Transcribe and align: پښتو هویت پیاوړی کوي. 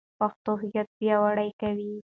پښتو 0.19 0.51
هویت 0.61 0.87
پیاوړی 0.97 1.49
کوي. 1.61 1.93